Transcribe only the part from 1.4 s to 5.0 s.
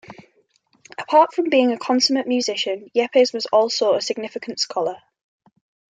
being a consummate musician, Yepes was also a significant scholar.